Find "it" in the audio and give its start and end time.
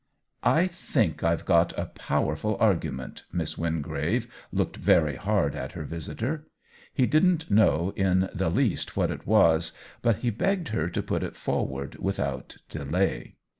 9.11-9.27, 11.21-11.35